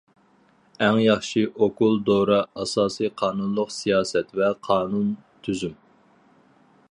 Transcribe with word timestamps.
ئەڭ 0.85 0.95
ياخشى 1.01 1.43
ئوكۇل- 1.65 1.99
دورا- 2.07 2.39
ئاساسى 2.63 3.11
قانۇنلۇق 3.23 3.75
سىياسەت 3.77 4.35
ۋە 4.41 4.49
قانۇن- 4.69 5.15
تۈزۈم. 5.49 5.77